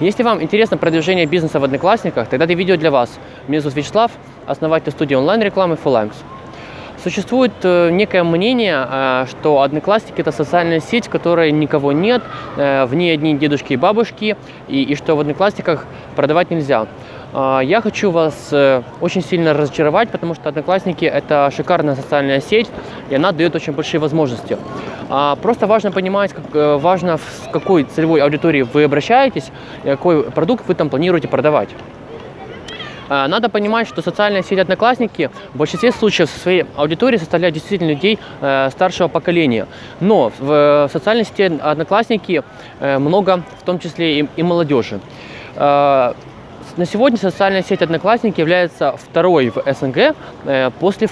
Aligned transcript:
Если 0.00 0.22
вам 0.22 0.42
интересно 0.42 0.78
продвижение 0.78 1.26
бизнеса 1.26 1.60
в 1.60 1.64
Одноклассниках, 1.64 2.28
тогда 2.28 2.44
это 2.46 2.54
видео 2.54 2.76
для 2.76 2.90
вас. 2.90 3.18
Меня 3.46 3.60
зовут 3.60 3.76
Вячеслав, 3.76 4.10
основатель 4.46 4.90
студии 4.90 5.14
онлайн-рекламы 5.14 5.76
Fullimes. 5.82 6.14
Существует 7.02 7.52
э, 7.62 7.90
некое 7.90 8.22
мнение, 8.22 8.86
э, 8.88 9.26
что 9.28 9.60
Одноклассники 9.60 10.20
это 10.20 10.32
социальная 10.32 10.80
сеть, 10.80 11.06
в 11.06 11.10
которой 11.10 11.50
никого 11.52 11.92
нет, 11.92 12.22
э, 12.56 12.84
в 12.86 12.94
ней 12.94 13.12
одни 13.12 13.36
дедушки 13.36 13.72
и 13.72 13.76
бабушки, 13.76 14.36
и, 14.68 14.82
и 14.82 14.94
что 14.94 15.16
в 15.16 15.20
Одноклассниках 15.20 15.84
продавать 16.16 16.50
нельзя. 16.50 16.86
Э, 17.32 17.60
я 17.62 17.80
хочу 17.80 18.10
вас 18.10 18.48
э, 18.52 18.82
очень 19.00 19.22
сильно 19.22 19.54
разочаровать, 19.54 20.10
потому 20.10 20.34
что 20.34 20.48
Одноклассники 20.48 21.04
это 21.04 21.50
шикарная 21.54 21.94
социальная 21.94 22.40
сеть, 22.40 22.68
и 23.10 23.14
она 23.14 23.32
дает 23.32 23.54
очень 23.54 23.72
большие 23.72 24.00
возможности. 24.00 24.58
А, 25.08 25.36
Просто 25.36 25.66
важно 25.66 25.92
понимать, 25.92 26.32
как, 26.32 26.44
э, 26.54 26.76
важно 26.76 27.16
в 27.16 27.50
какой 27.50 27.84
целевой 27.84 28.20
аудитории 28.20 28.62
вы 28.62 28.84
обращаетесь, 28.84 29.50
и 29.84 29.88
какой 29.88 30.24
продукт 30.30 30.66
вы 30.68 30.74
там 30.74 30.90
планируете 30.90 31.28
продавать. 31.28 31.70
А, 33.08 33.28
Надо 33.28 33.48
понимать, 33.48 33.88
что 33.88 34.00
социальная 34.02 34.42
сеть 34.42 34.58
Одноклассники 34.58 35.30
в 35.52 35.58
большинстве 35.58 35.92
случаев 35.92 36.30
со 36.30 36.38
своей 36.38 36.64
аудиторией 36.76 37.18
составляет 37.18 37.54
действительно 37.54 37.90
людей 37.90 38.18
э, 38.40 38.70
старшего 38.70 39.08
поколения. 39.08 39.66
Но 40.00 40.32
в 40.38 40.88
социальной 40.92 41.24
сети 41.24 41.58
Одноклассники 41.60 42.42
много, 42.80 43.42
в 43.60 43.64
том 43.64 43.78
числе 43.78 44.20
и 44.20 44.42
молодежи. 44.42 45.00
На 46.76 46.86
сегодня 46.86 47.18
социальная 47.18 47.62
сеть 47.62 47.82
Одноклассники 47.82 48.40
является 48.40 48.96
второй 48.96 49.50
в 49.50 49.62
СНГ 49.66 50.16
э, 50.46 50.70
после 50.80 51.08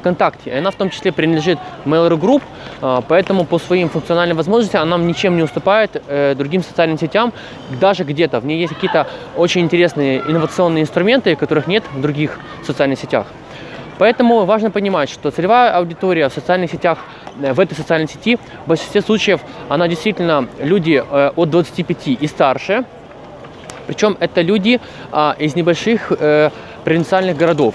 ВКонтакте. 0.00 0.52
Она 0.52 0.72
в 0.72 0.74
том 0.74 0.90
числе 0.90 1.12
принадлежит 1.12 1.58
Mail.ru 1.84 2.18
Group, 2.18 2.42
э, 2.82 3.02
поэтому 3.06 3.44
по 3.44 3.58
своим 3.58 3.88
функциональным 3.88 4.36
возможностям 4.36 4.82
она 4.82 4.98
ничем 4.98 5.36
не 5.36 5.42
уступает 5.42 6.02
э, 6.08 6.34
другим 6.34 6.64
социальным 6.64 6.98
сетям, 6.98 7.32
даже 7.80 8.02
где-то. 8.02 8.40
В 8.40 8.46
ней 8.46 8.58
есть 8.58 8.74
какие-то 8.74 9.06
очень 9.36 9.60
интересные 9.60 10.18
инновационные 10.18 10.82
инструменты, 10.82 11.36
которых 11.36 11.68
нет 11.68 11.84
в 11.94 12.00
других 12.00 12.40
социальных 12.64 12.98
сетях. 12.98 13.26
Поэтому 13.98 14.44
важно 14.44 14.70
понимать, 14.70 15.08
что 15.08 15.30
целевая 15.30 15.72
аудитория 15.76 16.28
в 16.28 16.32
социальных 16.32 16.70
сетях, 16.72 16.98
в 17.36 17.60
этой 17.60 17.74
социальной 17.74 18.08
сети, 18.08 18.38
в 18.64 18.68
большинстве 18.68 19.00
случаев, 19.02 19.40
она 19.68 19.88
действительно 19.88 20.48
люди 20.58 21.02
от 21.10 21.48
25 21.48 22.08
и 22.08 22.26
старше, 22.26 22.84
причем 23.86 24.16
это 24.20 24.40
люди 24.42 24.80
а, 25.12 25.36
из 25.38 25.54
небольших 25.54 26.12
э, 26.12 26.50
провинциальных 26.84 27.36
городов. 27.36 27.74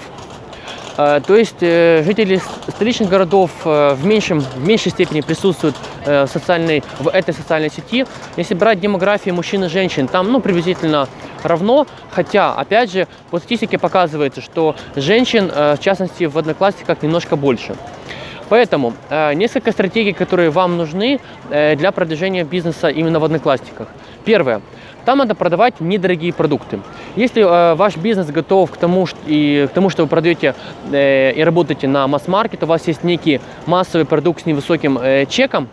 Э, 0.96 1.20
То 1.26 1.36
есть 1.36 1.62
э, 1.62 2.02
жители 2.04 2.40
столичных 2.68 3.08
городов 3.08 3.50
э, 3.64 3.94
в, 3.94 4.04
меньшем, 4.04 4.40
в 4.40 4.66
меньшей 4.66 4.90
степени 4.92 5.20
присутствуют 5.20 5.76
э, 6.04 6.24
в, 6.24 6.28
социальной, 6.28 6.82
в 6.98 7.08
этой 7.08 7.34
социальной 7.34 7.70
сети. 7.70 8.06
Если 8.36 8.54
брать 8.54 8.80
демографию 8.80 9.34
мужчин 9.34 9.64
и 9.64 9.68
женщин, 9.68 10.08
там 10.08 10.30
ну, 10.30 10.40
приблизительно 10.40 11.08
равно. 11.42 11.86
Хотя, 12.10 12.54
опять 12.54 12.92
же, 12.92 13.08
по 13.30 13.38
статистике 13.38 13.78
показывается, 13.78 14.40
что 14.40 14.76
женщин, 14.96 15.50
э, 15.54 15.76
в 15.76 15.80
частности, 15.80 16.24
в 16.24 16.36
одноклассниках 16.38 17.02
немножко 17.02 17.36
больше. 17.36 17.74
Поэтому 18.48 18.92
э, 19.08 19.32
несколько 19.32 19.72
стратегий, 19.72 20.12
которые 20.12 20.50
вам 20.50 20.76
нужны 20.76 21.20
э, 21.50 21.74
для 21.74 21.90
продвижения 21.90 22.44
бизнеса 22.44 22.88
именно 22.88 23.18
в 23.18 23.24
Одноклассниках. 23.24 23.88
Первое. 24.24 24.60
Там 25.04 25.18
надо 25.18 25.34
продавать 25.34 25.80
недорогие 25.80 26.32
продукты. 26.32 26.80
Если 27.16 27.42
э, 27.42 27.74
ваш 27.74 27.96
бизнес 27.96 28.28
готов 28.28 28.70
к 28.70 28.76
тому, 28.76 29.06
и, 29.26 29.66
к 29.68 29.74
тому, 29.74 29.90
что 29.90 30.04
вы 30.04 30.08
продаете 30.08 30.54
э, 30.92 31.32
и 31.32 31.42
работаете 31.42 31.88
на 31.88 32.06
масс-маркет, 32.06 32.62
у 32.62 32.66
вас 32.66 32.86
есть 32.86 33.02
некий 33.02 33.40
массовый 33.66 34.06
продукт 34.06 34.42
с 34.42 34.46
невысоким 34.46 34.98
э, 34.98 35.26
чеком, 35.26 35.68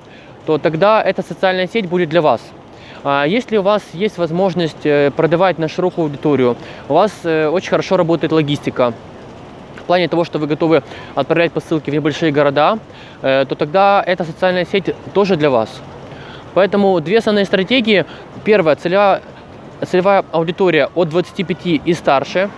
то 0.45 0.57
тогда 0.57 1.01
эта 1.03 1.21
социальная 1.21 1.67
сеть 1.67 1.87
будет 1.87 2.09
для 2.09 2.21
вас. 2.21 2.41
А 3.03 3.25
Если 3.25 3.57
у 3.57 3.61
вас 3.61 3.83
есть 3.93 4.17
возможность 4.17 4.85
э, 4.85 5.11
продавать 5.15 5.59
на 5.59 5.67
широкую 5.67 6.05
аудиторию, 6.05 6.57
у 6.89 6.93
вас 6.95 7.11
э, 7.23 7.47
очень 7.47 7.69
хорошо 7.69 7.97
работает 7.97 8.31
логистика, 8.33 8.93
в 9.77 9.83
плане 9.83 10.07
того, 10.07 10.25
что 10.25 10.37
вы 10.39 10.47
готовы 10.47 10.83
отправлять 11.15 11.51
посылки 11.51 11.89
в 11.89 11.93
небольшие 11.93 12.31
города, 12.31 12.79
э, 13.21 13.45
то 13.47 13.55
тогда 13.55 14.03
эта 14.05 14.23
социальная 14.23 14.65
сеть 14.65 14.93
тоже 15.13 15.35
для 15.35 15.49
вас. 15.49 15.69
Поэтому 16.53 16.99
две 16.99 17.19
основные 17.19 17.45
стратегии. 17.45 18.05
Первая 18.43 18.75
целевая, 18.75 19.21
целевая 19.85 20.25
аудитория 20.31 20.89
от 20.95 21.09
25 21.09 21.81
и 21.85 21.93
старше. 21.93 22.49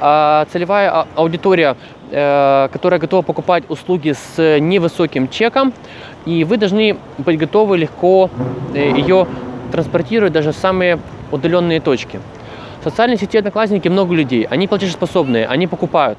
А 0.00 0.46
целевая 0.52 0.90
а- 0.90 1.06
аудитория, 1.14 1.76
э, 2.10 2.68
которая 2.72 3.00
готова 3.00 3.22
покупать 3.22 3.64
услуги 3.68 4.12
с 4.12 4.58
невысоким 4.60 5.28
чеком. 5.28 5.72
И 6.26 6.44
вы 6.44 6.56
должны 6.56 6.96
быть 7.18 7.38
готовы 7.38 7.78
легко 7.78 8.30
э, 8.74 8.90
ее 8.96 9.26
транспортировать 9.72 10.32
даже 10.32 10.52
в 10.52 10.56
самые 10.56 10.98
удаленные 11.30 11.80
точки. 11.80 12.20
В 12.80 12.84
социальной 12.84 13.16
сети 13.16 13.38
Одноклассники 13.38 13.88
много 13.88 14.14
людей. 14.14 14.46
Они 14.50 14.68
платежеспособные, 14.68 15.46
они 15.46 15.66
покупают. 15.66 16.18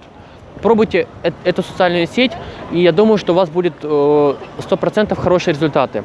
Пробуйте 0.62 1.08
э- 1.24 1.32
эту 1.44 1.64
социальную 1.64 2.08
сеть, 2.08 2.32
и 2.72 2.80
я 2.80 2.92
думаю, 2.92 3.18
что 3.18 3.34
у 3.34 3.36
вас 3.36 3.50
будет 3.50 3.74
э, 3.84 3.88
100% 4.60 5.16
хорошие 5.16 5.54
результаты. 5.54 6.04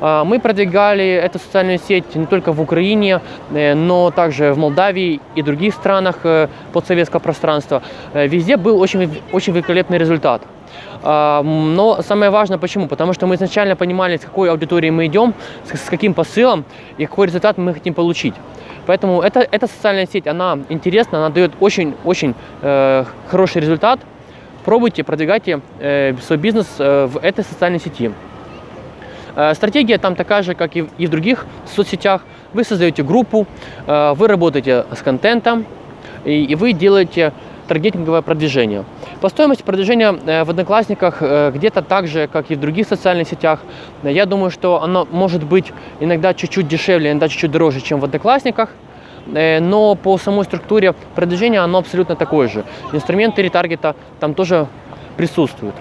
А, 0.00 0.24
Мы 0.24 0.38
продвигали 0.38 1.04
эту 1.04 1.38
социальную 1.38 1.78
сеть 1.78 2.14
не 2.14 2.26
только 2.26 2.52
в 2.52 2.60
Украине, 2.60 3.20
э, 3.50 3.74
но 3.74 4.10
также 4.10 4.52
в 4.52 4.58
Молдавии 4.58 5.20
и 5.34 5.42
других 5.42 5.74
странах 5.74 6.16
э, 6.24 6.48
постсоветского 6.72 7.20
пространства. 7.20 7.82
Э, 8.12 8.26
Везде 8.26 8.56
был 8.56 8.80
очень, 8.80 9.22
очень 9.32 9.52
великолепный 9.52 9.98
результат. 9.98 10.42
А, 11.02 11.42
Но 11.42 12.02
самое 12.02 12.30
важное 12.30 12.58
почему? 12.58 12.88
Потому 12.88 13.12
что 13.12 13.26
мы 13.26 13.34
изначально 13.34 13.76
понимали, 13.76 14.16
с 14.16 14.20
какой 14.20 14.50
аудиторией 14.50 14.90
мы 14.90 15.06
идем, 15.06 15.34
с 15.72 15.88
каким 15.88 16.14
посылом 16.14 16.64
и 16.98 17.06
какой 17.06 17.26
результат 17.26 17.58
мы 17.58 17.74
хотим 17.74 17.94
получить. 17.94 18.34
Поэтому 18.86 19.20
эта, 19.20 19.40
эта 19.40 19.66
социальная 19.66 20.06
сеть, 20.06 20.26
она 20.26 20.58
интересна, 20.68 21.18
она 21.18 21.28
дает 21.30 21.52
очень-очень 21.60 22.34
э, 22.62 23.04
хороший 23.28 23.60
результат. 23.60 24.00
Пробуйте, 24.64 25.02
продвигайте 25.02 25.60
э, 25.80 26.14
свой 26.22 26.38
бизнес 26.38 26.66
э, 26.78 27.06
в 27.06 27.18
этой 27.18 27.44
социальной 27.44 27.80
сети. 27.80 28.12
Э, 29.34 29.54
Стратегия 29.54 29.98
там 29.98 30.14
такая 30.14 30.42
же, 30.42 30.54
как 30.54 30.76
и 30.76 30.82
в, 30.82 31.08
других 31.08 31.46
соцсетях. 31.74 32.22
Вы 32.52 32.62
создаете 32.62 33.02
группу, 33.02 33.46
э, 33.86 34.14
вы 34.16 34.28
работаете 34.28 34.86
с 34.92 35.02
контентом, 35.02 35.66
и 36.24 36.54
вы 36.56 36.72
делаете 36.72 37.32
таргетинговое 37.66 38.22
продвижение. 38.22 38.84
По 39.20 39.28
стоимости 39.28 39.62
продвижения 39.62 40.16
э, 40.26 40.44
в 40.44 40.50
Одноклассниках 40.50 41.18
э, 41.20 41.50
где-то 41.54 41.82
так 41.82 42.06
же, 42.06 42.28
как 42.28 42.50
и 42.50 42.54
в 42.54 42.60
других 42.60 42.86
социальных 42.86 43.28
сетях. 43.28 43.60
Я 44.02 44.26
думаю, 44.26 44.50
что 44.50 44.82
оно 44.82 45.06
может 45.10 45.44
быть 45.44 45.72
иногда 46.00 46.34
чуть-чуть 46.34 46.68
дешевле, 46.68 47.10
иногда 47.10 47.28
чуть-чуть 47.28 47.50
дороже, 47.50 47.80
чем 47.80 48.00
в 48.00 48.04
Одноклассниках. 48.04 48.70
Э, 49.34 49.60
Но 49.60 49.94
по 49.94 50.18
самой 50.18 50.44
структуре 50.44 50.94
продвижения 51.14 51.60
оно 51.60 51.78
абсолютно 51.78 52.16
такое 52.16 52.48
же. 52.48 52.64
Инструменты 52.92 53.42
ретаргета 53.42 53.94
там 54.20 54.34
тоже 54.34 54.66
присутствуют. 55.16 55.74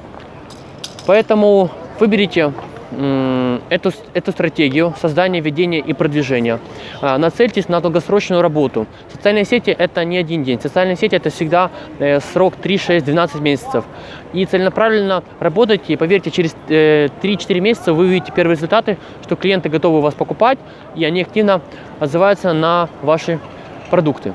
Поэтому 1.05 1.69
выберите 1.99 2.53
эту, 2.91 3.91
эту 4.13 4.31
стратегию 4.31 4.93
создания, 5.01 5.39
ведения 5.41 5.79
и 5.79 5.93
продвижения. 5.93 6.59
А, 7.01 7.17
Нацельтесь 7.17 7.67
на 7.67 7.81
долгосрочную 7.81 8.41
работу. 8.41 8.85
Социальные 9.11 9.45
сети– 9.45 9.69
это 9.77 10.05
не 10.05 10.17
один 10.17 10.43
день. 10.43 10.61
Социальные 10.61 10.95
сети– 10.95 11.15
это 11.17 11.29
всегда 11.29 11.71
э, 11.99 12.19
срок 12.19 12.55
3, 12.55 12.77
6, 12.77 13.05
12 13.05 13.41
месяцев. 13.41 13.85
И 14.33 14.45
целенаправленно 14.45 15.23
работайте, 15.39 15.93
и 15.93 15.95
поверьте, 15.95 16.31
через 16.31 16.55
э, 16.69 17.07
3-4 17.21 17.59
месяца 17.59 17.93
вы 17.93 18.05
увидите 18.05 18.31
первые 18.31 18.55
результаты, 18.55 18.97
что 19.23 19.35
клиенты 19.35 19.69
готовы 19.69 20.01
вас 20.01 20.13
покупать, 20.13 20.59
и 20.95 21.03
они 21.05 21.21
активно 21.21 21.61
отзываются 21.99 22.53
на 22.53 22.89
ваши 23.01 23.39
продукты. 23.89 24.33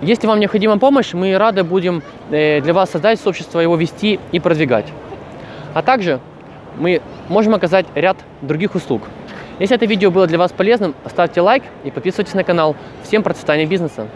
Если 0.00 0.26
вам 0.26 0.40
необходима 0.40 0.78
помощь, 0.78 1.12
мы 1.12 1.38
рады 1.38 1.62
будем 1.62 2.02
э, 2.30 2.60
для 2.60 2.74
вас 2.74 2.90
создать 2.90 3.20
сообщество, 3.20 3.60
его 3.60 3.76
вести 3.76 4.18
и 4.32 4.40
продвигать. 4.40 4.86
А 5.74 5.82
также 5.82 6.20
мы 6.76 7.02
можем 7.28 7.54
оказать 7.54 7.86
ряд 7.94 8.16
других 8.40 8.74
услуг. 8.74 9.02
Если 9.58 9.76
это 9.76 9.86
видео 9.86 10.10
было 10.10 10.26
для 10.26 10.38
вас 10.38 10.52
полезным, 10.52 10.94
ставьте 11.06 11.40
лайк 11.40 11.62
и 11.84 11.90
подписывайтесь 11.90 12.34
на 12.34 12.44
канал. 12.44 12.76
Всем 13.02 13.22
процветания 13.22 13.66
бизнеса! 13.66 14.08